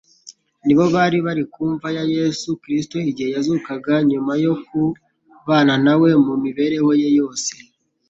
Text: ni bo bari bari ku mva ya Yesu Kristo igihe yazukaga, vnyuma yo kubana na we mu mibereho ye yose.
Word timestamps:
ni 0.65 0.73
bo 0.77 0.85
bari 0.95 1.17
bari 1.25 1.43
ku 1.53 1.61
mva 1.73 1.87
ya 1.97 2.03
Yesu 2.15 2.49
Kristo 2.61 2.95
igihe 3.11 3.29
yazukaga, 3.35 3.93
vnyuma 4.03 4.33
yo 4.43 4.53
kubana 4.65 5.73
na 5.85 5.93
we 6.01 6.09
mu 6.25 6.33
mibereho 6.43 6.89
ye 7.01 7.09
yose. 7.19 7.51